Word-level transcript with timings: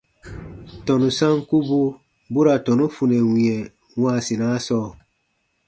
Tɔnu 0.85 1.07
sankubu 1.17 1.79
bu 2.31 2.39
ra 2.45 2.55
tɔnu 2.65 2.85
funɛ 2.95 3.17
wĩɛ 3.31 3.57
wãasinaa 4.01 4.57
sɔɔ. 4.65 4.87